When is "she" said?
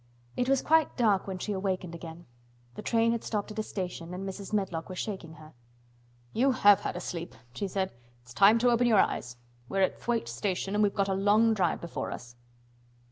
1.37-1.51, 7.53-7.67